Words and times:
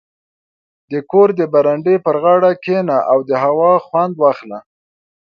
•د 0.91 0.93
کور 1.11 1.29
د 1.39 1.41
برنډې 1.53 1.95
پر 2.05 2.15
غاړه 2.23 2.51
کښېنه 2.63 2.97
او 3.11 3.17
د 3.29 3.31
هوا 3.43 3.71
خوند 3.85 4.13
واخله. 4.17 4.59